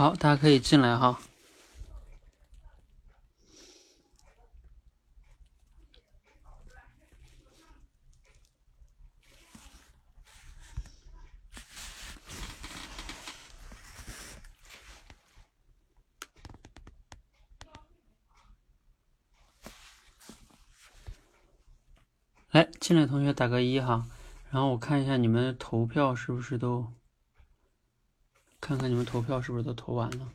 [0.00, 1.20] 好，大家可以进来哈。
[22.52, 24.06] 来，进来同学打个一哈，
[24.50, 26.90] 然后我看一下你们投票是不是都，
[28.70, 30.32] 看看你们投票是不是都投完了。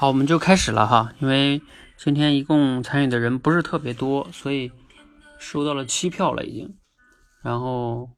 [0.00, 1.12] 好，我们就开始了哈。
[1.18, 1.60] 因为
[1.96, 4.70] 今天一共参与的人不是特别多，所以
[5.40, 6.76] 收到了七票了已经。
[7.42, 8.08] 然后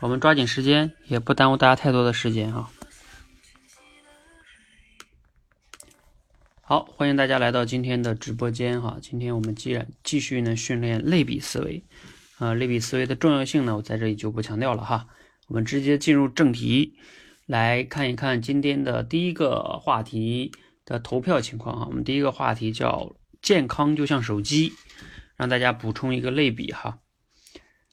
[0.00, 2.72] 我们抓紧时间，也不耽误大家太多的时间哈。
[6.62, 8.98] 好，欢迎大家来到今天的直播间哈。
[9.00, 11.84] 今天我们既然继续呢训练类比思维，
[12.38, 15.06] 啊，类比思维的重要性呢，我在这里就不强调了哈。
[15.46, 16.98] 我们直接进入正题，
[17.46, 20.50] 来看一看今天的第一个话题。
[20.84, 24.72] 的投票情况啊，我们第一个话题叫健康就像手机，
[25.36, 26.98] 让大家补充一个类比哈。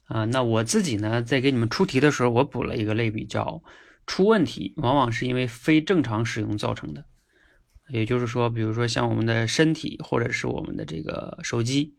[0.05, 3.63] 啊，那我自己呢，在给你们出题的时候，我补了一个类比，叫
[4.05, 7.05] 出问题往往是因为非正常使用造成的。
[7.89, 11.95] 也就是说，比如说像我们的身体或者是我们的这个手机，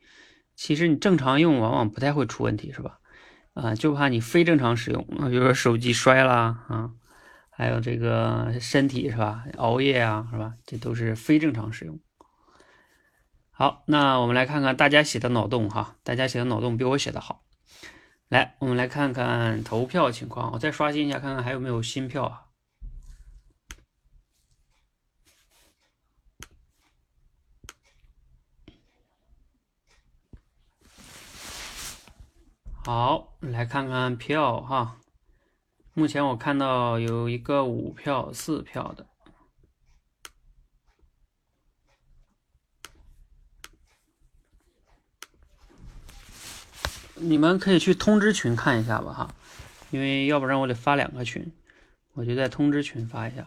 [0.55, 2.99] 其实你正常用往往不太会出问题，是吧？
[3.55, 6.33] 啊，就怕你非正常使用，比如说手机摔了
[6.69, 6.91] 啊。
[7.55, 9.45] 还有这个身体是吧？
[9.59, 10.55] 熬夜啊，是吧？
[10.65, 12.01] 这都是非正常使用。
[13.51, 17.45] 好，那我们来看看大家写的脑洞哈，大家写的脑洞比我写的好。
[18.29, 22.47] 来，我们来看看投票情况，我再刷新一下，看看还有没有新票啊。
[32.85, 35.02] 好，来看看票哈。
[35.95, 39.07] 目前我看到有一个五票、四票的，
[47.17, 49.35] 你们可以去通知群看一下吧，哈，
[49.91, 51.53] 因为要不然我得发两个群，
[52.15, 53.47] 我就在通知群发一下。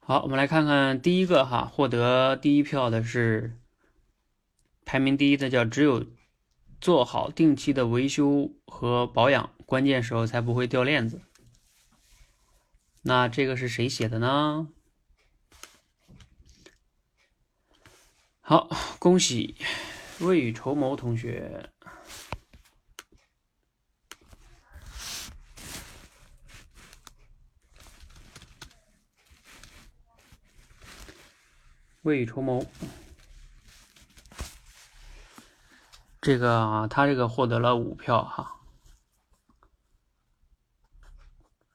[0.00, 3.56] 好，我们来看看第一个哈，获得第一票的是
[4.84, 6.04] 排名第一的，叫只有。
[6.80, 11.20] 做好定期的维修和保养，关键时候才不会掉链子。
[13.02, 14.68] 那这个是谁写的呢？
[18.40, 19.56] 好，恭喜
[20.20, 21.70] 未雨绸缪同学。
[32.02, 32.66] 未雨绸缪。
[36.20, 38.60] 这个啊他这个获得了五票哈，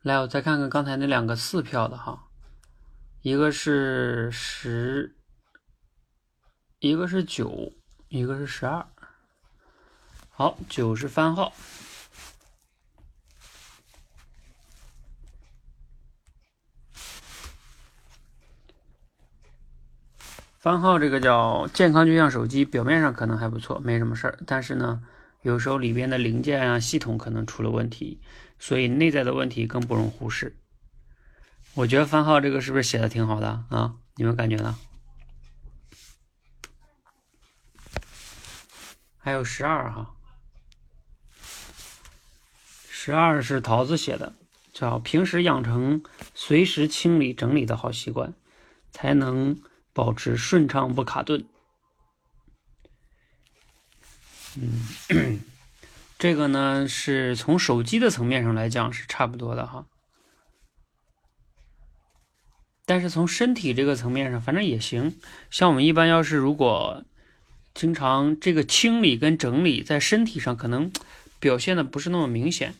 [0.01, 2.27] 来我再看看刚才那两个四票的哈，
[3.21, 5.15] 一个是十，
[6.77, 7.73] 一个是九，
[8.07, 8.87] 一个是十二，
[10.29, 11.51] 好，九是番号。
[20.65, 24.39] 番号这个叫健康就像手机，表面上可能还不错，没什么事儿。
[24.47, 25.03] 但是呢，
[25.43, 28.19] 有时候里边的零件啊、系统可能出了问题，
[28.57, 30.57] 所以内在的问题更不容忽视。
[31.75, 33.97] 我觉得番号这个是不是写的挺好的啊？
[34.15, 34.75] 你们感觉呢？
[39.19, 40.15] 还有十二哈，
[42.89, 44.33] 十二是桃子写的，
[44.73, 46.01] 叫平时养成
[46.33, 48.33] 随时清理整理的好习惯，
[48.91, 49.61] 才能。
[49.95, 51.45] 保持顺畅不卡顿。
[54.57, 55.39] 嗯，
[56.19, 59.85] 这个呢是从手机的层面上来讲是差不多的哈，
[62.85, 65.17] 但是从身体这个层面上，反正也行。
[65.49, 67.05] 像我们一般要是如果
[67.73, 70.91] 经常这个清理跟整理在身体上可能
[71.39, 72.75] 表现的不是那么明显，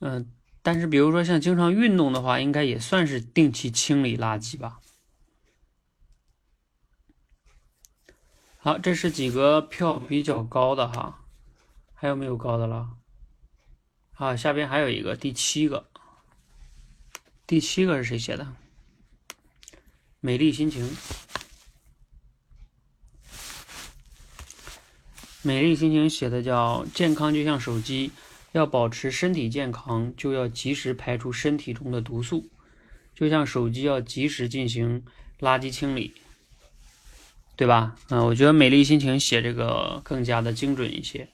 [0.00, 0.28] 嗯，
[0.62, 4.80] 但是比如说像经常运动的话，应该也算是定期清理垃圾吧。
[8.64, 11.26] 好，这是几个票比较高的哈，
[11.92, 12.88] 还有没有高的了？
[14.14, 15.86] 啊，下边还有一个第七个，
[17.46, 18.56] 第七个是谁写的？
[20.20, 20.96] 美丽心情，
[25.42, 28.12] 美丽心情写的叫健康就像手机，
[28.52, 32.48] 要保持身体健康，就要及时排出身体中的毒素，
[33.14, 35.04] 就像手机要及时进行
[35.40, 36.14] 垃圾清理。
[37.56, 37.96] 对吧？
[38.10, 41.28] 嗯，我觉得美丽心情写这个更加的精准一些。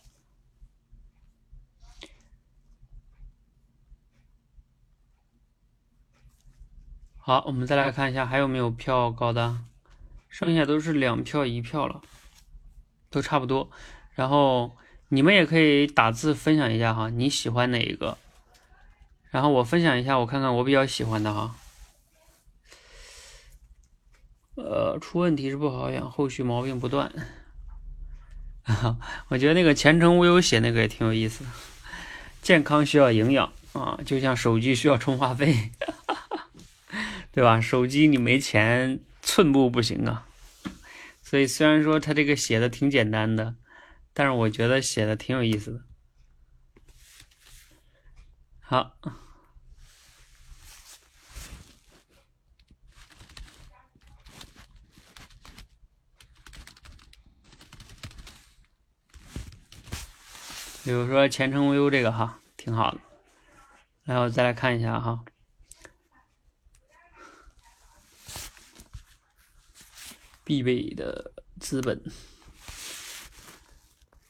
[7.17, 9.59] 好，我们再来看一下还有没有票高的，
[10.29, 12.03] 剩下都是两票一票了，
[13.09, 13.71] 都差不多。
[14.15, 14.77] 然后
[15.09, 18.19] 你们也可以打字分享一下哈，你喜欢哪一个？
[19.31, 21.55] 然后我分享一下，我看看我比较喜欢的哈。
[24.56, 27.12] 呃，出问题是不好养，后续毛病不断。
[29.29, 31.50] 我觉得那个前程无忧写那个也挺有意思的。
[32.43, 35.70] 健康需要营养啊，就像手机需要充话费，
[37.32, 37.61] 对吧？
[37.61, 40.26] 手机你没钱，寸步不行啊。
[41.23, 43.56] 所以虽然说他这个写的挺简单的，
[44.12, 45.82] 但是我觉得写的挺有意思的。
[48.61, 48.97] 好。
[60.82, 63.00] 比如说前程无忧这个哈，挺好的。
[64.05, 65.25] 然后再来看一下哈，
[70.43, 72.03] 必备的资本、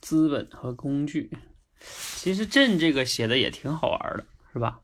[0.01, 1.31] 资本和工具。
[2.17, 4.81] 其实朕这个写的也挺好玩的，是吧？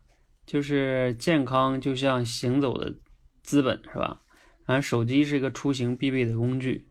[0.47, 2.95] 就是健康就像行走的
[3.43, 4.23] 资本，是吧？
[4.65, 6.89] 然后手机是一个出行必备的工具，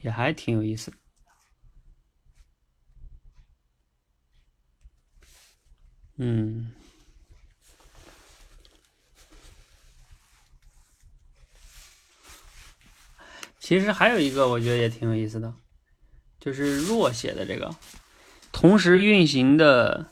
[0.00, 0.92] 也还挺有意思。
[6.20, 6.72] 嗯，
[13.60, 15.54] 其实还有一个，我觉得也挺有意思的，
[16.40, 17.76] 就是弱写的这个，
[18.50, 20.10] 同时运行的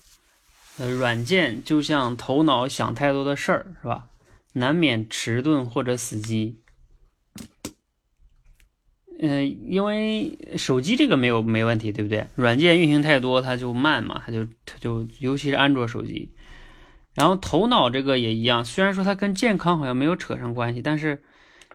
[0.78, 4.08] 呃软件就像头脑想太多的事儿，是吧？
[4.52, 6.62] 难免迟钝或者死机。
[9.18, 12.26] 嗯，因为手机这个没有没问题，对不对？
[12.34, 16.32] 软件运行太多，它就慢嘛，它就它就，尤其是安卓手机。
[17.14, 21.22] 然后头脑这个也一样，虽然说它跟健康好像没有扯上关系，但是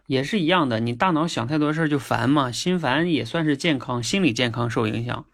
[0.05, 0.79] 也是一样的。
[0.79, 5.25] 你大脑想太多事儿就烦嘛，心烦也算是健康，心理健康受影响。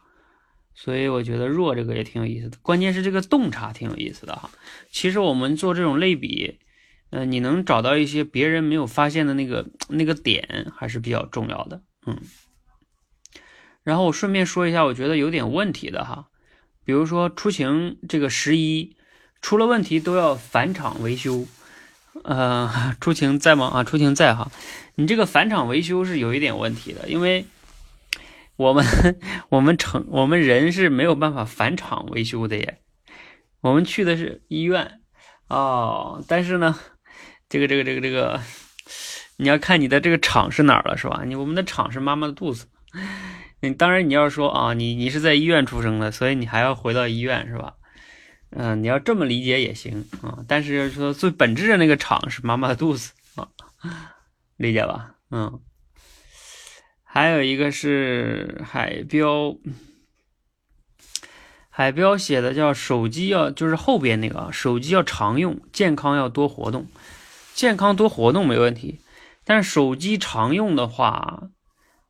[0.73, 4.49] 所以我觉得弱这个也挺有意思的，关键是这个洞察挺有意思的哈。
[4.91, 6.59] 其实我们做这种类比，
[7.09, 11.81] 嗯，你能找到一些别人没有发现的那个那个点，还是比较重要的。
[12.09, 12.17] 嗯，
[13.83, 16.27] 然后我顺便说一下，我觉得有点问题的哈，
[16.85, 18.95] 比如说出行这个十一
[19.41, 21.45] 出了问题都要返厂维修，
[22.23, 23.67] 呃， 出行在吗？
[23.67, 24.49] 啊，出行在哈，
[24.95, 27.45] 你这个返厂维修是有一点问题的，因为
[28.55, 28.85] 我们
[29.49, 32.79] 我们城我们人是没有办法返厂维修的耶，
[33.59, 35.01] 我们去的是医院
[35.49, 36.79] 哦，但是呢，
[37.49, 38.39] 这个这个这个这个。
[39.37, 41.23] 你要看你的这个厂是哪儿了，是吧？
[41.25, 42.65] 你我们的厂是妈妈的肚子。
[43.61, 47.73] 你当然你要说啊，你你是在医院出生的，所以你还要回到医院，是吧？
[48.51, 50.39] 嗯，你要这么理解也行啊。
[50.47, 53.47] 但是说最本质的那个厂是妈妈的肚子啊，
[54.57, 55.15] 理解吧？
[55.31, 55.59] 嗯。
[57.03, 59.55] 还有一个是海标，
[61.69, 66.87] 海标写的叫手机要就是后边那个手机要常用，健康要多活动，
[67.55, 68.99] 健康多活动没问题。
[69.49, 71.49] 但是手机常用的话，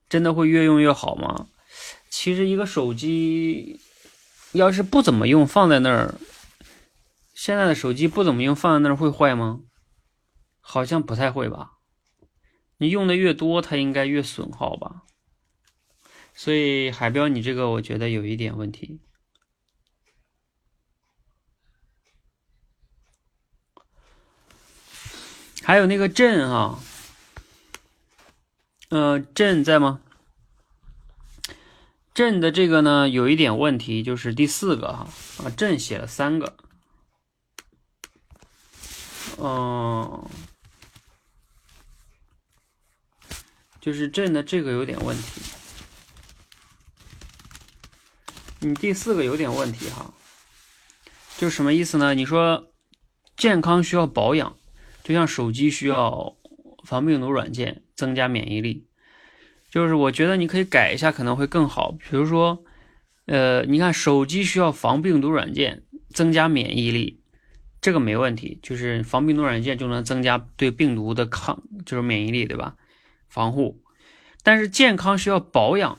[0.09, 1.49] 真的会越用越好吗？
[2.09, 3.79] 其实一个手机
[4.53, 6.15] 要是不怎么用，放在那儿，
[7.35, 9.59] 现在的手机不怎么用，放在那儿会坏吗？
[10.59, 11.73] 好像不太会吧。
[12.77, 15.03] 你用的越多，它应该越损耗吧。
[16.33, 18.99] 所以海标，你这个我觉得有一点问题。
[25.61, 26.79] 还有那个震啊。
[28.89, 29.99] 呃，朕在吗？
[32.13, 35.07] 朕的这个呢，有一点问题，就是第四个哈
[35.43, 36.55] 啊，朕写了三个，
[39.35, 40.31] 哦，
[43.81, 45.41] 就是朕的这个有点问题，
[48.61, 50.13] 你第四个有点问题哈，
[51.37, 52.15] 就什么意思呢？
[52.15, 52.71] 你说
[53.35, 54.57] 健康需要保养，
[55.03, 56.35] 就像手机需要
[56.85, 57.83] 防病毒软件。
[57.97, 58.85] 增加免疫力，
[59.69, 61.91] 就是我觉得你可以改一下，可能会更好。
[61.91, 62.63] 比如说，
[63.25, 67.19] 呃，你看手机需要防病毒软件，增加免疫力，
[67.81, 72.75] 这个没问题，就是防病毒软件就能增加对病毒的抗，就是免疫力，对吧？
[73.27, 73.81] 防护。
[74.43, 75.97] 但是健康需要保养，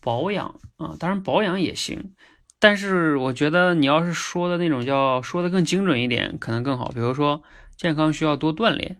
[0.00, 2.14] 保养啊，当然保养也行。
[2.58, 6.90] 但是我觉得你要是说的那种叫说的更精准一点，可能更好。
[6.92, 7.42] 比如说
[7.76, 8.98] 健康需要多锻炼，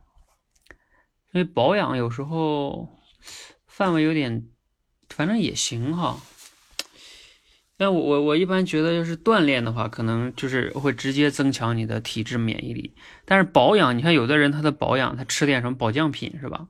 [1.32, 2.88] 因为保养有时候
[3.66, 4.48] 范围有点，
[5.08, 6.20] 反正也行哈。
[7.76, 12.94] 但我我我一般觉得，就是锻炼的话，可能就是会直接增强你的体质免疫力。
[13.24, 16.68] 但是保养，你看有的人他的保养，他吃点什么保健品是吧？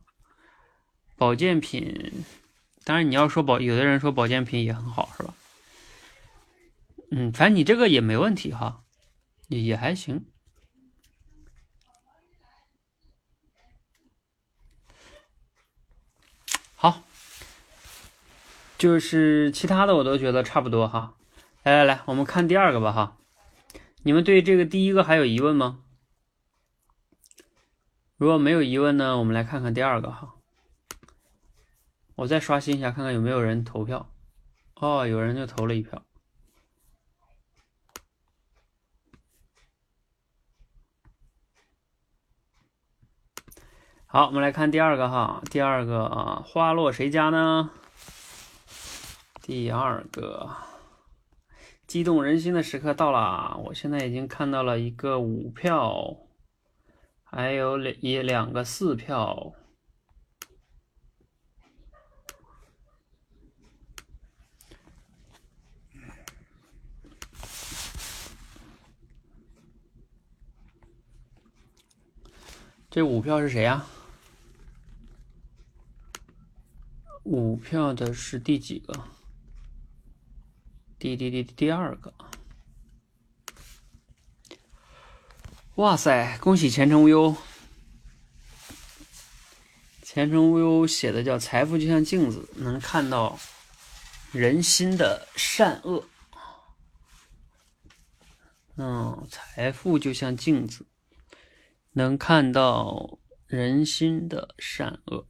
[1.16, 2.24] 保健品，
[2.84, 5.34] 当然你要说保，有的人说保健品也很好是吧？
[7.10, 8.82] 嗯，反正你这个也没问题哈，
[9.48, 10.26] 也也还行。
[18.80, 21.12] 就是其他的我都觉得差不多哈。
[21.64, 23.18] 来来来，我们看第二个吧哈。
[24.04, 25.80] 你们对这个第一个还有疑问吗？
[28.16, 30.32] 如果没有疑问呢，我们来看看第二个哈。
[32.14, 34.10] 我再刷新一下，看看有没有人投票。
[34.76, 36.02] 哦，有人就投了一票。
[44.06, 47.70] 好，我们来看第二个哈，第二个啊花落谁家呢？
[49.50, 50.48] 第二个
[51.84, 56.18] 激动人心的时刻到了，我现在已经看到了一个五票，
[57.24, 59.52] 还有两一两个四票，
[72.88, 73.84] 这五票是谁呀？
[77.24, 78.94] 五票的是第几个？
[81.00, 82.12] 第第第第二个。
[85.76, 87.34] 哇塞，恭喜前程无忧！
[90.02, 93.38] 前程无忧写的叫“财富就像镜子，能看到
[94.30, 96.06] 人心的善恶”。
[98.76, 100.86] 嗯，财富就像镜子，
[101.92, 105.26] 能看到人心的善恶。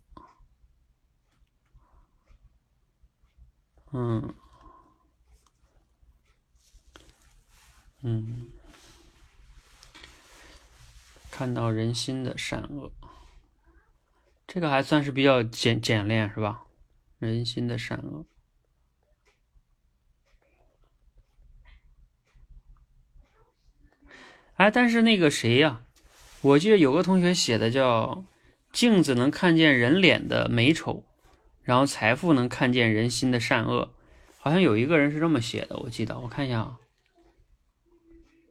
[3.92, 4.34] 嗯，
[8.02, 8.48] 嗯，
[11.30, 12.90] 看到人心的善恶，
[14.46, 16.64] 这个还算是比较简简练，是吧？
[17.18, 18.24] 人心的善恶。
[24.54, 25.82] 哎，但是那个谁呀？
[26.40, 28.24] 我记得有个同学写的叫
[28.72, 31.04] “镜子能看见人脸的美丑”。
[31.62, 33.94] 然后财富能看见人心的善恶，
[34.38, 36.79] 好像有一个人是这么写的，我记得，我看一下啊。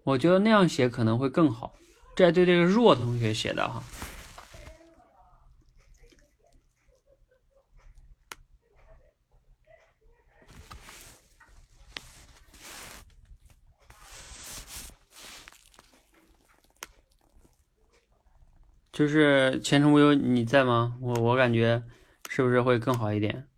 [0.10, 1.74] 我觉得那样写可能会更好。
[2.16, 3.84] 这对这个若同学写的哈。
[18.92, 20.98] 就是前程无忧，你在吗？
[21.02, 21.84] 我我感觉。
[22.32, 23.49] 是不是会更好一点？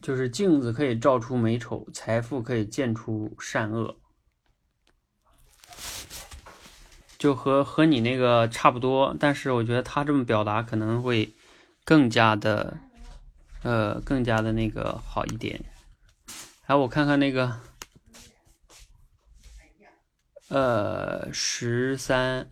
[0.00, 3.96] 就是镜子可以照出美丑，财富可以见出善恶，
[7.18, 9.14] 就和和你那个差不多。
[9.20, 11.34] 但是我觉得他这么表达可能会
[11.84, 12.78] 更加的，
[13.62, 15.62] 呃，更加的那个好一点。
[16.66, 17.60] 来，我看看那个，
[20.48, 22.48] 呃，十三，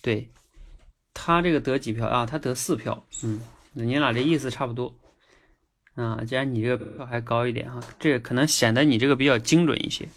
[0.00, 0.28] 对。
[1.14, 2.26] 他这个得几票啊？
[2.26, 3.06] 他得四票。
[3.22, 3.40] 嗯，
[3.72, 4.94] 你俩这意思差不多。
[5.94, 10.08] 啊，既然你这个票还高一点哈，这个可能显得你这个比较精准一些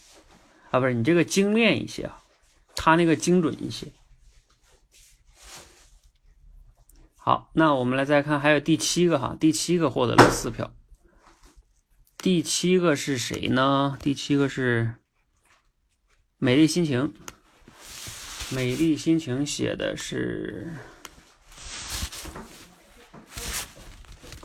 [0.71, 2.23] 啊，不是你这个精炼一些啊，
[2.75, 3.87] 他那个精准一些。
[7.17, 10.73] 好，那我们来再看，还有第七个哈，第七个获得了四票。
[12.17, 13.97] 第七个是谁呢？
[14.01, 14.95] 第七个是
[16.37, 17.13] 美丽心情。
[18.51, 20.71] 美丽心情写的是，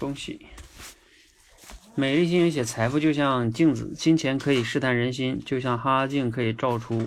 [0.00, 0.46] 恭喜！
[1.94, 7.06] 美丽心情写财富就像镜子，金钱可以试探人心，就像哈哈镜可以照出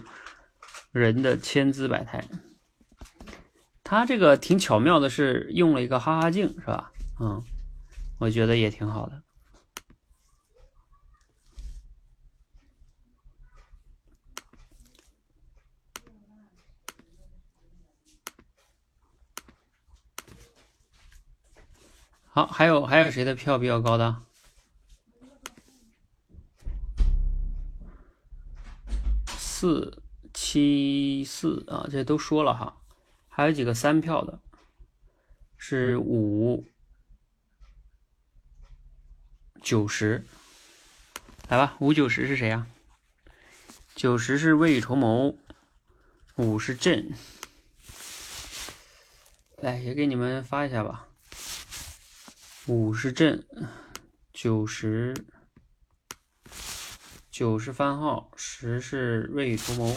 [0.92, 2.24] 人的千姿百态。
[3.84, 6.92] 他这个挺巧妙的，是用了一个哈哈镜，是吧？
[7.20, 7.44] 嗯，
[8.20, 9.23] 我觉得也挺好的。
[22.36, 24.24] 好，还有还有谁的票比较高的？
[29.28, 30.02] 四
[30.34, 32.82] 七四啊，这都说了哈。
[33.30, 34.40] 还有几个三票的，
[35.58, 36.66] 是五
[39.62, 40.26] 九十。
[41.50, 42.66] 来吧，五九十是谁呀？
[43.94, 45.38] 九十是未雨绸缪，
[46.38, 47.14] 五是朕。
[49.58, 51.10] 来，也给你们发一下吧。
[52.66, 53.46] 五是朕，
[54.32, 55.14] 九十
[57.30, 59.94] 九是番号，十是未雨绸缪。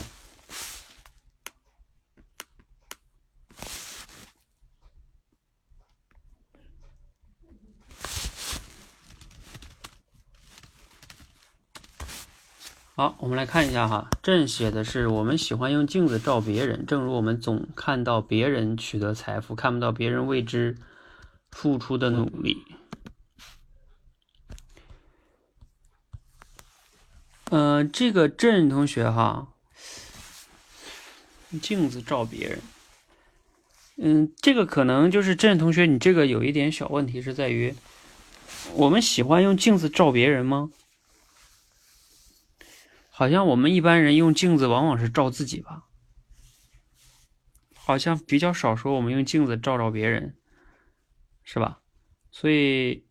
[12.96, 20.76] 好，我们来看一下哈，朕写的是我们喜欢用镜子照别人，正如我们总看到别人取得财富，看不到别人为之
[21.56, 22.62] 付出的努力。
[27.50, 29.48] 嗯，这个郑同学哈，
[31.62, 32.60] 镜子照别人，
[33.96, 37.74] 嗯，这个可能就是郑同学，你这个有一点小问题是在于，
[38.74, 40.70] 我们喜欢用镜子照别人吗？
[43.08, 45.84] 好像我们一般人用镜子往往是照自己吧，
[47.74, 50.36] 好像比较少说我们用镜子照照别人，
[51.46, 51.78] 是吧？
[52.30, 53.04] 所以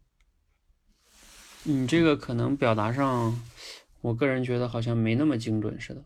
[1.64, 3.42] 你这个可能表达上，
[4.02, 6.04] 我个人觉得好像没那么精准似的。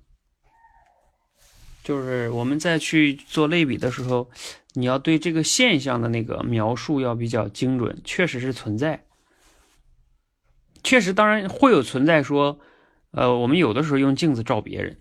[1.83, 4.29] 就是我们再去做类比的时候，
[4.73, 9.03] 你要对这个现象的那个描述要比较精准，确实是存在，
[10.83, 12.59] 确实当然会有存在说。
[13.11, 14.95] 呃，我们有的时候用镜子照别人，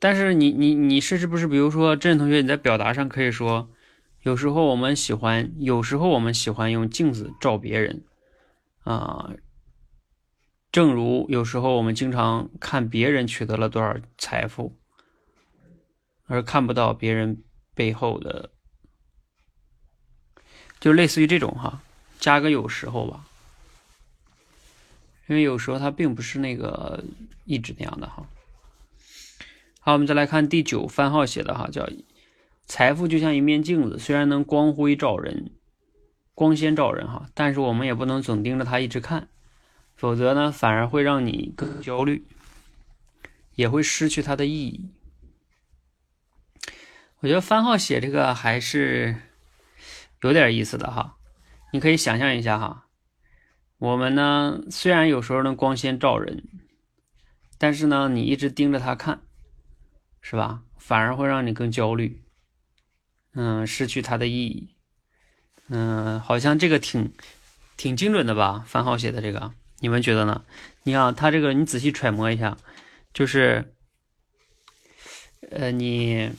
[0.00, 1.46] 但是你你你是不是？
[1.46, 3.70] 比如说，郑同学，你在表达上可以说，
[4.22, 8.04] 有时候我们喜欢，有时候我们喜欢用镜子照别人，
[8.84, 9.32] 啊，
[10.70, 14.78] 正如有时候我们经常看别人取得了多少财富，
[16.26, 17.42] 而看不到别人
[17.74, 18.50] 背后的，
[20.78, 21.82] 就类似于这种哈，
[22.20, 23.26] 加个有时候吧。
[25.26, 27.02] 因为有时候它并不是那个
[27.44, 28.26] 一直那样的哈。
[29.80, 31.88] 好，我们再来看第九番号写的哈，叫
[32.66, 35.52] “财富就像一面镜子，虽然能光辉照人，
[36.34, 39.28] 光鲜照人哈，但是我们也不能总盯着它一直看，
[39.94, 42.24] 否则呢，反而会让你更焦虑，
[43.54, 44.88] 也会失去它的意义。”
[47.20, 49.16] 我觉得番号写这个还是
[50.22, 51.16] 有点意思的哈，
[51.72, 52.86] 你可以想象一下哈。
[53.78, 56.44] 我们呢，虽然有时候能光鲜照人，
[57.58, 59.20] 但是呢，你一直盯着它看，
[60.20, 60.62] 是吧？
[60.78, 62.21] 反而会让你更焦虑，
[63.34, 64.74] 嗯，失去它的意义。
[65.68, 67.12] 嗯，好像这个挺
[67.76, 68.64] 挺精准的吧？
[68.66, 70.44] 番号写的这个，你们觉得呢？
[70.82, 72.56] 你看他这个，你仔细揣摩一下，
[73.14, 73.74] 就是，
[75.50, 76.30] 呃，你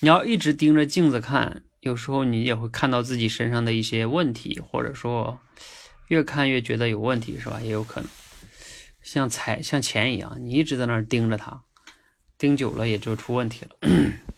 [0.00, 5.40] 你要一直盯着镜子看，有时候你也会看到自己身上的一些问题，或者说。
[6.08, 7.60] 越看越觉得有问题，是吧？
[7.60, 8.08] 也有可能
[9.02, 11.64] 像财像钱一样，你一直在那儿盯着它，
[12.38, 13.70] 盯久了也就出问题了。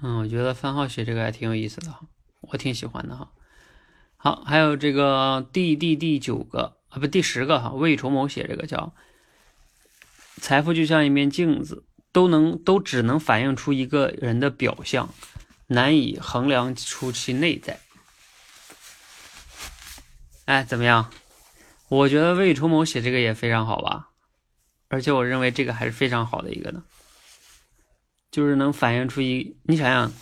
[0.00, 2.02] 嗯，我觉得番号写这个还挺有意思的哈，
[2.40, 3.30] 我挺喜欢的哈。
[4.16, 8.94] 好，还有这个第第第九个啊，不第十个哈，未雨绸缪写这个叫
[10.40, 15.12] 财富就像一面镜子，都能都只能反映出一个人的表象，
[15.66, 17.80] 难以衡量出其内在。
[20.44, 21.10] 哎，怎么样？
[21.88, 24.10] 我觉得未雨绸缪写这个也非常好吧，
[24.88, 26.82] 而且我认为这个还是非常好的一个呢，
[28.30, 30.12] 就是能反映出一，你想想，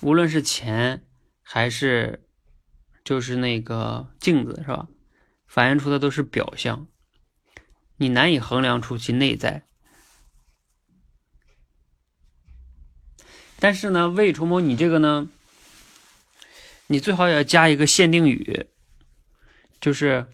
[0.00, 1.04] 无论是钱
[1.42, 2.26] 还是
[3.04, 4.88] 就是那个镜子，是吧？
[5.46, 6.86] 反映出的都是表象，
[7.96, 9.64] 你难以衡量出其内在。
[13.58, 15.28] 但是呢，未雨绸缪，你这个呢，
[16.86, 18.66] 你最好也要加一个限定语。
[19.80, 20.26] 就是，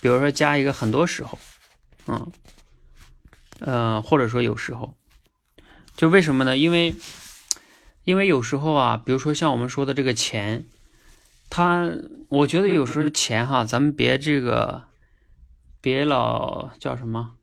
[0.00, 1.38] 比如说加一个很多时候，
[2.06, 2.32] 嗯，
[3.60, 4.94] 呃，或者说有时候，
[6.00, 6.56] 就为什么呢？
[6.56, 6.94] 因为，
[8.04, 10.64] 因为有时候啊，比如说像我们说的这个钱，
[11.50, 11.92] 它，
[12.30, 14.84] 我觉得有时候钱哈，咱们别这个，
[15.82, 17.36] 别老叫什么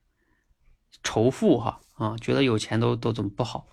[1.04, 3.68] 仇富哈啊，觉得有钱都都怎么不好，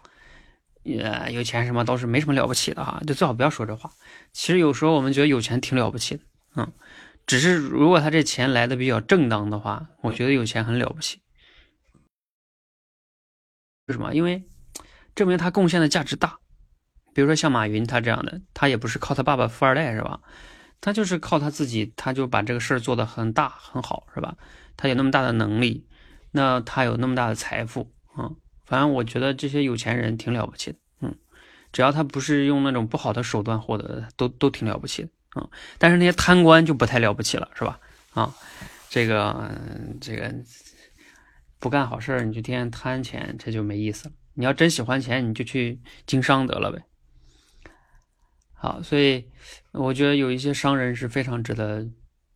[0.83, 3.91] 也有钱什么倒是没什么了不起的哈，就最好不要说这话。
[4.35, 6.23] 其实有时候我们觉得有钱挺了不起的，
[6.57, 6.71] 嗯。
[7.27, 11.21] 只是如果他这钱来的比较正当的话，我觉得有钱很了不起。
[13.87, 14.15] 为什么？
[14.15, 14.45] 因为
[15.15, 16.39] 证明他贡献的价值大，
[17.13, 20.21] 比如说像马云他这样的，他也不是靠他爸爸富二代是吧？
[20.81, 24.37] 他就是靠他自己，他就把这个事儿做得很大很好是吧？
[24.77, 25.87] 他有那么大的能力，
[26.33, 28.31] 那他有那么大的财富啊。
[28.67, 31.17] 反正我觉得这些有钱人挺了不起的，嗯，
[31.73, 35.49] 只要他不是用那种不好的手段获得的，都都挺了不起的啊。
[35.79, 37.79] 但是那些贪官就不太了不起了，是吧？
[38.15, 38.35] 啊，
[38.91, 39.51] 这个
[40.01, 40.35] 这个
[41.59, 44.15] 不干好事儿，你就天天贪钱，这就没意思了。
[44.35, 46.85] 你要真喜欢钱，你就去经商得了呗。
[48.53, 49.31] 好，所以
[49.73, 51.89] 我觉得有一些商人是非常值得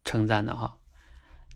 [0.04, 0.78] 称赞的哈。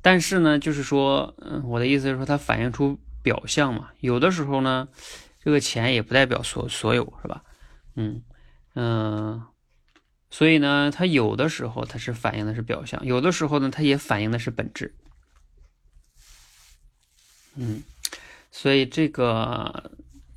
[0.01, 3.01] 但是呢，就是说，嗯，我的意思是说，它反映出。
[3.25, 4.89] 表象嘛，有的时候呢，
[5.45, 7.45] 这个钱也不代表所所有，是吧？
[7.95, 8.21] 嗯
[8.75, 9.47] 嗯，
[10.29, 14.93] 所以呢，它有的时候它是反映的是表象，有的时候呢，它也反映的是本质。
[17.55, 17.85] 嗯，
[18.51, 19.93] 所以这个，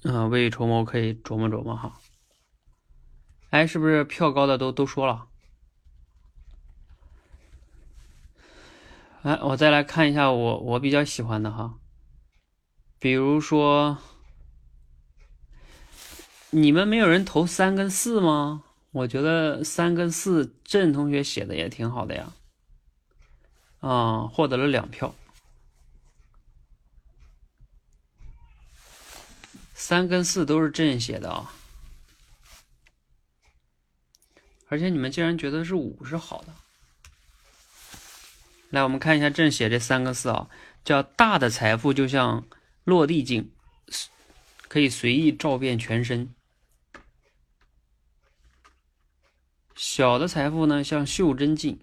[0.07, 1.99] 嗯，未雨绸缪可以琢磨琢磨哈。
[3.49, 5.27] 哎，是不是票高的都都说了？
[9.23, 11.79] 哎，我再来看一下我我比较喜欢的哈。
[12.99, 13.97] 比如说，
[16.51, 18.63] 你们没有人投三跟四吗？
[18.91, 22.31] 我觉得三跟四，郑同学写的也挺好的呀。
[23.79, 25.15] 啊，获得了两票。
[29.75, 31.53] 三跟四都是朕写的啊，
[34.69, 36.55] 而且你们竟然觉得是五是好的。
[38.71, 40.49] 来，我们看一下朕写这三个四啊，
[40.83, 42.43] 叫大的财富就像。
[42.85, 43.51] 落地镜
[44.67, 46.35] 可以随意照遍全身，
[49.75, 51.79] 小的财富呢，像袖珍镜，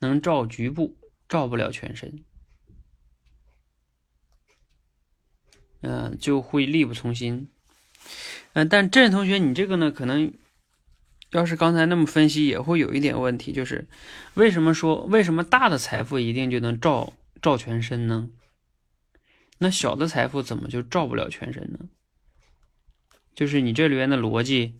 [0.00, 0.96] 能照局部，
[1.28, 2.24] 照不了全身，
[5.80, 7.48] 嗯，就会力不从心。
[8.52, 10.32] 嗯，但郑同学，你这个呢，可能
[11.30, 13.86] 要是刚才那么分析，也会有一点问题，就是
[14.34, 18.28] 为什么说为什么大的财富一定就能照照全身呢？
[19.58, 21.88] 那小的财富怎么就照不了全身呢？
[23.34, 24.74] 就是你这里面的逻辑，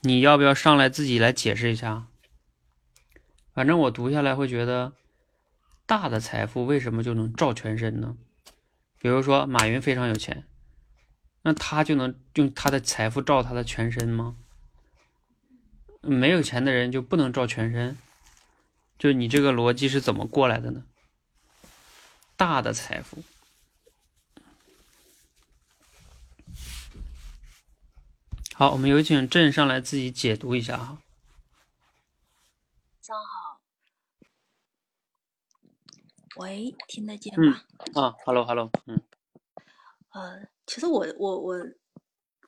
[0.00, 2.06] 你要不要上来自己来解释一下？
[3.52, 4.94] 反正我读下来会觉得，
[5.86, 8.16] 大的财富为什么就能照全身呢？
[9.04, 10.48] 比如说马云非常有钱，
[11.42, 14.38] 那他就能用他的财富照他的全身吗？
[16.00, 17.98] 没有钱的人就不能照全身？
[18.98, 20.86] 就你这个逻辑是怎么过来的呢？
[22.34, 23.22] 大的财富。
[28.54, 30.96] 好，我们有请郑上来自己解读一下哈。
[33.02, 33.60] 上好，
[36.36, 37.62] 喂，听得见吗？
[37.94, 39.00] 啊，Hello，Hello，嗯，
[40.12, 41.56] 呃，其实我我我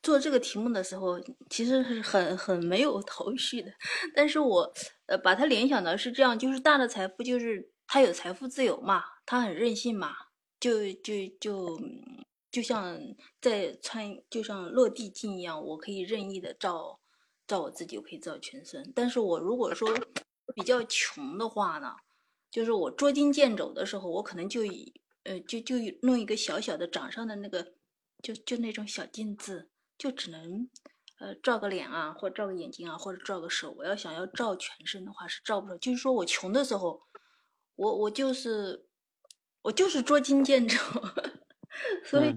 [0.02, 1.20] 做这个题目的时候，
[1.50, 3.72] 其实是很很没有头绪的，
[4.14, 4.72] 但是我
[5.06, 10.14] 呃把它联想的是这样，就是大的财富就是他有财富自由嘛，他很任性嘛，
[10.60, 11.78] 就就就。
[12.48, 12.98] 就像
[13.38, 16.98] 在穿，就像落地镜一样，我可以任意的照，
[17.46, 18.90] 照我自己，我可以照全身。
[18.94, 19.86] 但是我如果说
[20.54, 21.94] 比较穷的话呢，
[22.56, 24.90] 就是我捉襟见肘的时候，我可能就以，
[25.24, 27.74] 呃，就就弄一个小小的掌上的那个，
[28.22, 30.66] 就就那种小镜子，就只能，
[31.18, 33.74] 呃，照个脸啊，或者照个眼睛啊，或者照个手。
[33.76, 35.76] 我要想要照全身的话是照不了。
[35.76, 36.98] 就是说我穷的时候，
[37.74, 38.86] 我我就是，
[39.60, 40.78] 我就是捉襟见肘。
[42.08, 42.34] 所以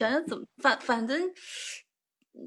[0.00, 1.32] 想要怎么反反正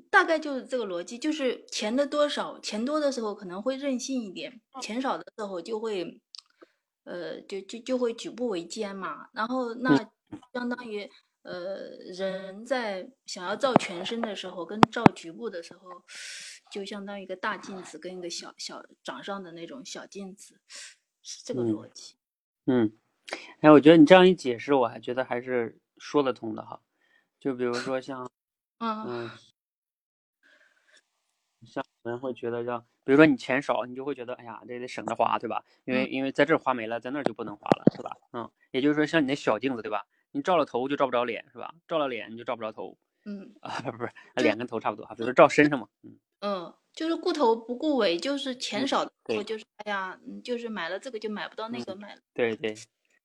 [0.09, 6.21] 大概就是这个逻辑，就是钱的多少，钱多的时候可能会任性一点，钱少的时候就会，
[7.03, 9.29] 呃，就就就会举步维艰嘛。
[9.33, 9.95] 然后那
[10.53, 11.09] 相当于
[11.43, 15.89] 呃人在想要照全身的时候，跟照局部的时候，
[16.71, 20.59] 就相当于一个大镜子跟一个小小掌上的那种小镜子，
[21.21, 22.15] 是这个逻辑。
[22.65, 22.91] 嗯，
[23.61, 25.77] 哎，我觉得你这样一解释，我还觉得还是。
[25.99, 26.81] 说得通的哈，
[27.39, 28.29] 就比如说像，
[28.79, 29.29] 嗯，
[31.65, 35.63] 像人会觉得像，比如说你钱少，你就会觉得，哎呀，这得省着花，对吧？
[35.85, 38.11] 因为因为在这花没了，在那儿就不能花了，是吧？
[38.33, 40.05] 嗯，也就是说，像你那小镜子，对吧？
[40.31, 41.73] 你照了头就照不着脸，是吧？
[41.87, 42.97] 照了脸你就照不着头。
[43.25, 45.87] 嗯啊， 不是，脸跟头差不多哈，比如说照身上嘛。
[46.03, 52.21] 嗯嗯，就是顾头不顾尾，就是钱少的时候，就是哎呀，就是买了这个就买不到那个，买了。
[52.33, 52.75] 对对。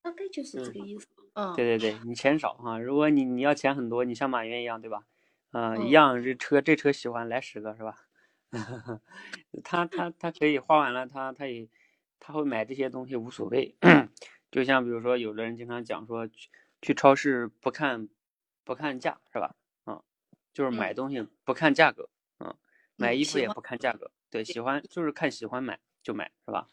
[0.01, 1.05] 大概就是这个意思。
[1.33, 5.03] 嗯，对对对，你钱少哈，如果你你要钱很多，你像马云一样，对吧？
[5.51, 7.95] 嗯，一样这车这车喜欢来十个是吧？
[9.63, 11.67] 他他他可以花完了，他他也
[12.19, 13.75] 他会买这些东西无所谓。
[14.51, 16.49] 就像比如说，有的人经常讲说，去
[16.81, 18.09] 去超市不看
[18.63, 19.55] 不看价是吧？
[19.85, 20.01] 嗯，
[20.53, 22.09] 就是买东西不看价格。
[22.39, 22.55] 嗯，
[22.95, 26.67] 买衣服也不看价格，对，喜欢就是看喜欢买就买，是吧？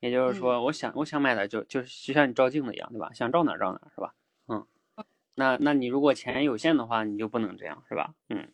[0.00, 3.10] 也就是说，我想我想买的就就是就像你照镜子一样，对吧？
[3.14, 4.14] 想照哪儿照哪儿，是吧？
[4.48, 4.66] 嗯，
[5.34, 8.14] 那那你如果钱有限的话，你就不能这样，是吧？
[8.28, 8.52] 嗯，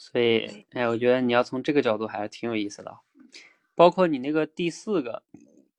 [0.00, 3.00] 所以对，哎，我觉得你要从这个角度还是挺有意思的啊，
[3.74, 5.22] 包括你那个第四个，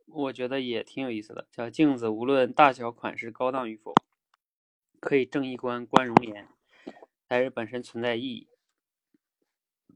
[0.06, 3.96] 我觉得也挺有意思的，叫镜子无论大小款式高档与否，
[5.00, 6.48] 可以正衣冠观容颜，
[7.28, 8.48] 才是本身存在意义。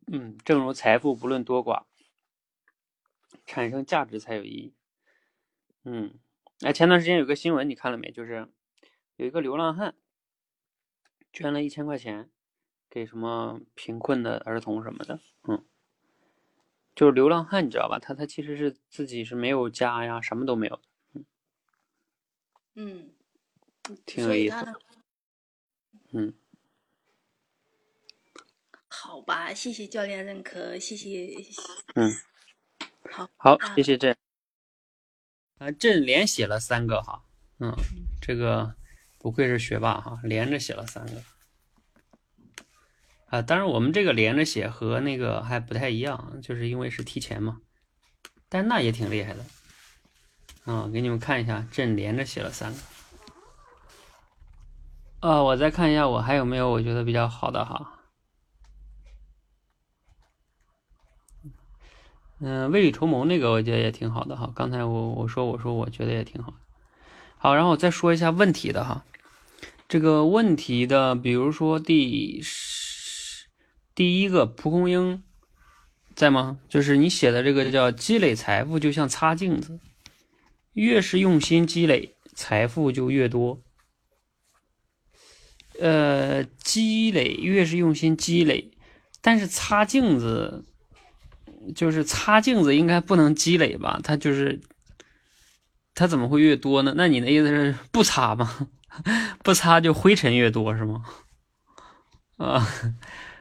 [0.08, 1.84] 嗯，正如财富不论多寡，
[3.46, 4.74] 产生价值才有意义。
[5.84, 6.18] 嗯，
[6.62, 8.12] 哎，前段时间有个新闻你看了没？
[8.12, 8.48] 就是
[9.18, 9.94] 有一个流浪汉
[11.32, 12.32] 捐了一千块钱
[12.96, 15.20] 给什么贫困的儿童什么的。
[15.50, 15.66] 嗯，
[16.96, 18.00] 就是流浪汉，你知道吧？
[18.00, 20.80] 他他其实是自己是没有家呀，什么都没有，
[21.14, 21.26] 嗯，
[23.90, 24.56] 嗯挺有意思。
[26.14, 26.34] 嗯，
[28.88, 31.36] 好吧，谢谢教练认可，谢谢，
[31.96, 32.14] 嗯，
[33.12, 34.16] 好，好，那谢谢朕。
[35.58, 37.26] 啊，朕连写了三个哈，
[37.60, 37.76] 嗯，
[38.22, 38.74] 这个
[39.18, 41.22] 不愧是学霸哈，连着写了三个。
[43.36, 47.58] 啊，当然我们这个连着写和那个还不太一样，就是因为是提前嘛，
[48.48, 49.44] 但那也挺厉害的。
[50.64, 52.80] 啊，给你们看一下，朕连着写了三个。
[55.20, 58.00] 啊，我再看一下我还有没有我觉得比较好的哈。
[62.40, 64.50] 嗯，未雨绸缪那个我觉得也挺好的哈。
[64.56, 66.54] 刚才我我说我说我觉得也挺好。
[67.38, 69.04] 好，然后我再说一下问题的哈。
[69.90, 72.85] 这个问题的，比如说第十
[73.96, 75.24] 第一个蒲公英
[76.14, 76.60] 在吗？
[76.70, 79.80] 就是你写的这个叫积累财富，就像擦镜子，
[80.74, 83.62] 越是用心积累，财富就越多。
[85.80, 88.72] 呃，积累越是用心积累，
[89.22, 90.66] 但是擦镜子，
[91.76, 94.00] 就是擦镜子应该不能积累吧？
[94.04, 94.62] 它就是，
[95.94, 96.94] 它怎么会越多呢？
[96.96, 98.70] 那你的意思是不擦吗？
[99.44, 101.04] 不擦就灰尘越多是吗？
[102.38, 102.66] 啊，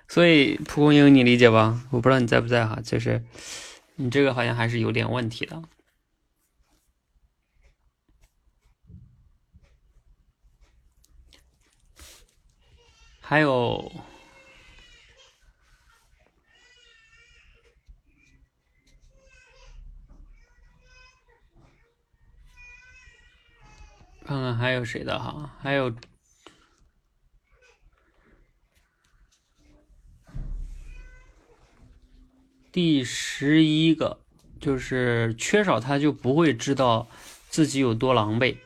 [0.09, 1.83] 所以蒲公英你理解吧？
[1.91, 3.25] 我不知道你在不在哈，就是
[3.97, 5.61] 你这个好像还是有点问题的。
[13.21, 13.93] 还有，
[24.25, 25.57] 看看还有谁的哈？
[25.61, 25.93] 还有
[32.75, 34.19] 第十一个，
[34.59, 37.07] 就是缺少他就不会知道
[37.49, 38.57] 自己有多狼狈，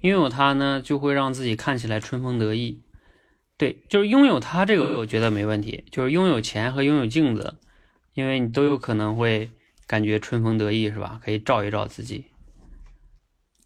[0.00, 2.82] 拥有它呢就会让自己看起来春风得意。
[3.56, 5.84] 对，就是拥有它这个，我觉得没问题。
[5.92, 7.54] 就是拥有钱和拥有镜子，
[8.14, 9.52] 因为你都有可能会
[9.86, 11.20] 感觉春风得意，是吧？
[11.22, 12.24] 可以照一照自己。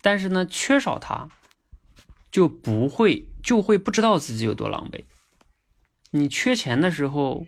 [0.02, 1.30] 但是呢，缺少它，
[2.30, 5.04] 就不会就会不知道自己有多狼狈。
[6.11, 7.46] 你缺钱的时候，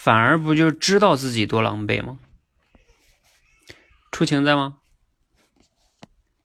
[0.00, 2.20] 反而不就知道自己多狼狈吗？
[4.12, 4.78] 出晴在吗？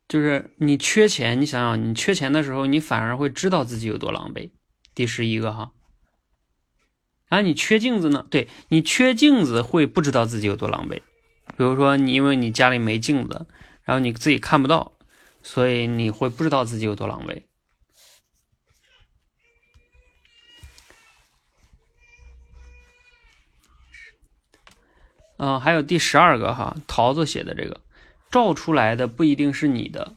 [0.07, 4.49] 就是你缺钱，你想想，你缺钱的时候，你反而会知道自己有多狼狈。
[4.95, 5.71] 第十一个哈，
[7.27, 8.25] 然后你缺镜子呢？
[8.31, 11.03] 对你缺镜子会不知道自己有多狼狈。
[11.55, 13.45] 比如说你因为你家里没镜子，
[13.83, 14.93] 然后你自己看不到，
[15.43, 17.43] 所以你会不知道自己有多狼狈。
[25.45, 27.81] 嗯、还有第十二个哈，桃子写的这个，
[28.31, 30.15] 照出来的不一定是你的，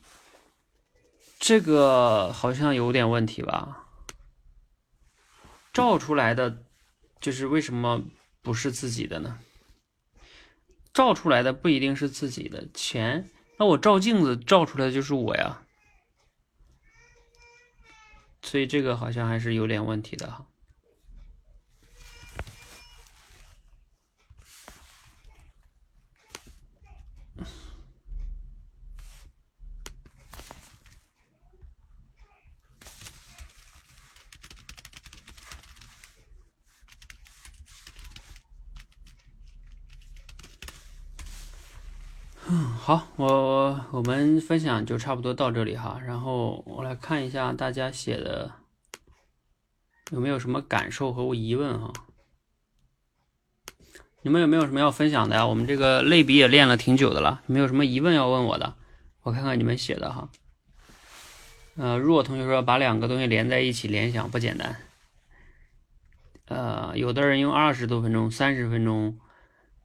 [1.41, 3.89] 这个好像有点问题吧？
[5.73, 6.59] 照出来的，
[7.21, 8.05] 就是为什么
[8.41, 9.41] 不是自己的呢？
[10.95, 15.61] 照出来的不一定是自己的钱，那我照镜子照出来的就是我呀，
[18.43, 20.47] 所以这个好像还是有点问题的哈。
[42.87, 48.53] 好，我我们分享就差不多到这里哈，然后我来看一下大家写的
[50.13, 51.93] 有没有什么感受和疑问哈。
[54.23, 55.45] 你们有没有什么要分享的呀？
[55.45, 58.77] 我们这个类比也练了挺久的了，没有什么疑问要问我的？
[59.23, 60.29] 我看看你们写的哈。
[61.75, 64.77] 呃，若同学说把两个东西连在一起联想不简单。
[66.45, 69.19] 呃，有的人用二十多分钟、三十分钟，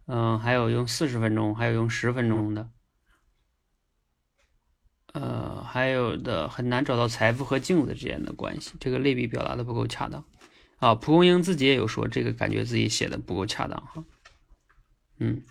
[0.05, 2.69] 嗯，还有用四十分钟，还有用十分钟的，
[5.13, 10.23] 呃，还有的很难找到财富和镜子之间的关系，这个类比表达的不够恰当
[10.79, 10.95] 啊。
[10.95, 14.03] 蒲公英自己也有说，这个感觉自己写的不够恰当哈，
[15.19, 15.41] 嗯。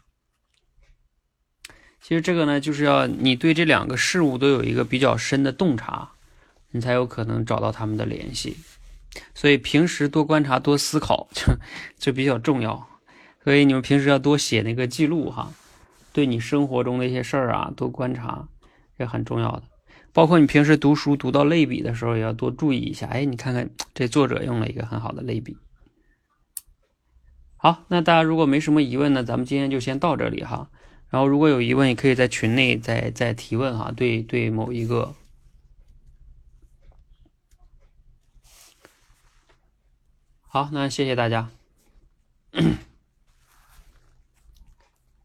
[2.02, 6.10] 其实这个呢，就是要你对这两个事物都有一个比较深的洞察，
[6.70, 8.56] 你才有可能找到他们的联系。
[9.34, 11.44] 所以平时多观察、多思考就
[11.98, 12.88] 就比较重要。
[13.44, 15.52] 所以你们平时要多写那个记录哈，
[16.12, 18.48] 对你生活中的一些事儿啊，多观察
[19.00, 19.62] 也很重要的。
[20.12, 23.06] 包括你平时读书读到类比的时候，也要多注意一下。
[23.06, 25.56] 哎，你看看这作者用了一个很好的类比。
[27.56, 30.70] 好，那大家如果没什么疑问呢，咱们今天就先到这里哈。
[31.10, 33.92] 然后如果有疑问，也可以在群内再再提问哈。
[33.96, 35.14] 对对，某一个。
[40.46, 41.50] 好，那谢谢大家。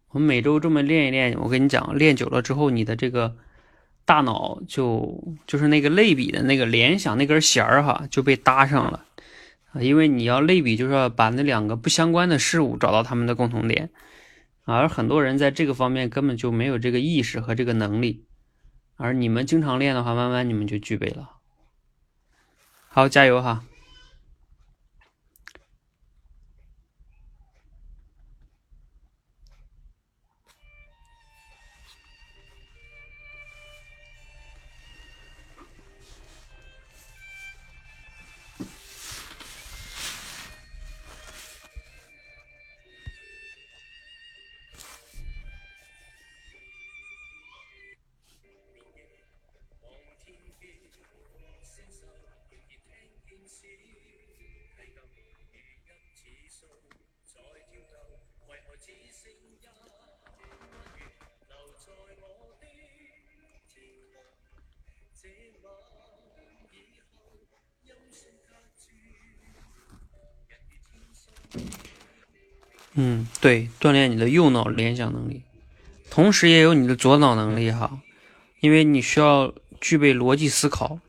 [0.10, 3.36] 我们每周这么练一练，我跟你讲，练久了之后，你的这个
[4.06, 9.06] 大脑就就是那个类比的那个联想那根弦儿哈，就被搭上了。
[9.82, 13.90] 因为你要类比，就是要把那两个不相关的事物找到它们的共同点。
[14.64, 18.24] 而很多人在这个方面根本就没有这个意识和这个能力，
[18.96, 21.32] 而你们经常练的话，慢慢你们就具备了。
[22.88, 23.64] 好，加油哈！
[72.98, 75.44] 嗯，对，锻炼你的右脑联想能力，
[76.10, 78.02] 同时也有你的左脑能力哈，
[78.62, 81.02] 因为你需要具备逻辑思考，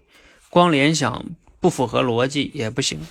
[0.51, 1.25] 光联想
[1.61, 3.07] 不符合逻辑也不行，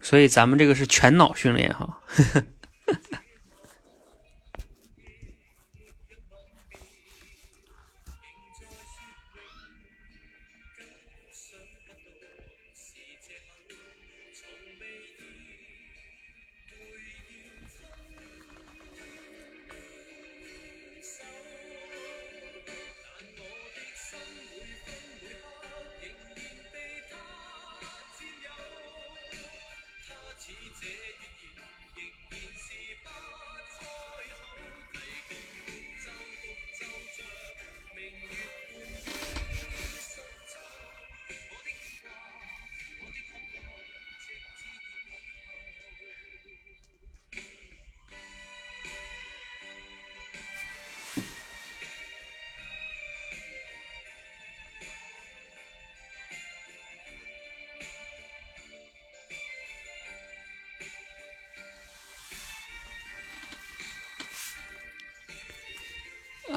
[0.00, 2.00] 所以咱们这个是全脑训练哈。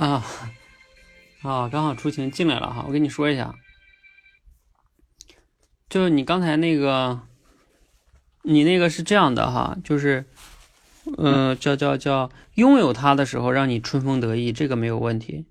[0.01, 0.25] 啊，
[1.43, 3.53] 啊，刚好出勤进来了哈，我跟你说一下，
[5.87, 7.21] 就是你刚才那个，
[8.41, 10.25] 你那个是这样的哈，就是，
[11.19, 15.45] 嗯，叫叫叫拥有它的时候让你春风得意，这个没有问题，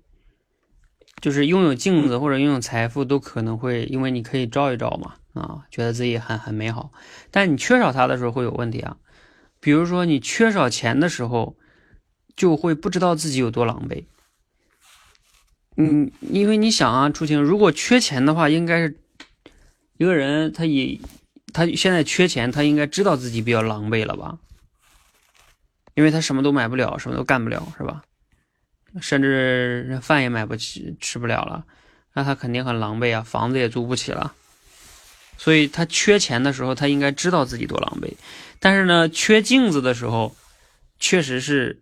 [1.21, 6.91] 就是拥有镜子或者拥有财富都可能会，因为你可以照一照嘛，啊，觉得自己很很美好，
[7.31, 8.97] 但你缺少它的时候会有问题啊，
[9.61, 11.55] 比如说你缺少钱的时候，
[12.35, 14.03] 就会不知道自己有多狼狈。
[15.77, 18.97] 嗯，因为你想啊，出晴，如果缺钱的话，应该是
[19.97, 20.99] 一个人，他也
[21.53, 24.37] 他现在缺钱，他应该知道自己比较狼狈了吧？
[25.95, 28.03] 因为他什么都买不了，什么都干不了，是吧？
[28.99, 31.63] 甚至饭也买不起，吃不了了，
[32.13, 34.33] 那他肯定很狼狈啊，房子也租不起了。
[35.37, 38.13] 所以他缺钱的时候，他应该知道自己多狼狈。
[38.59, 40.35] 但是呢，缺镜子的时候，
[40.99, 41.80] 确实是。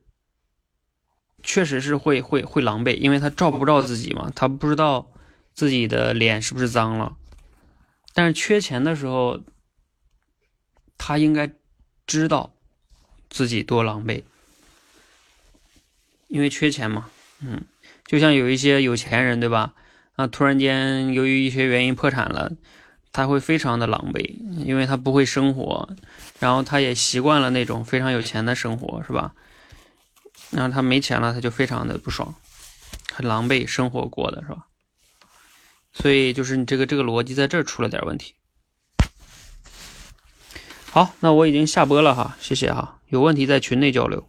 [1.43, 5.11] 确实是会会会狼狈，因为他照不照自己嘛，他不知道
[5.53, 7.15] 自己的脸是不是脏了。
[8.13, 9.39] 但是缺钱的时候，
[10.97, 11.51] 他应该
[12.05, 12.53] 知道
[13.29, 14.23] 自己多狼狈，
[16.27, 17.09] 因为缺钱嘛。
[17.41, 17.63] 嗯，
[18.05, 19.73] 就像有一些有钱人，对吧？
[20.15, 22.51] 啊，突然间由于一些原因破产了，
[23.13, 24.35] 他会非常的狼狈，
[24.65, 25.87] 因为他不会生活，
[26.39, 29.33] 然后他也习惯了那种非常有钱的生活，是吧？
[30.51, 32.33] 然后他没钱了，他就非常的不爽，
[33.13, 34.65] 很狼狈，生活过的是吧？
[35.91, 38.35] 所以就是你这个这个逻辑在这儿出了点问题。
[40.91, 44.27] 好，那我已经下播了哈，谢谢哈，有问题在群内交流。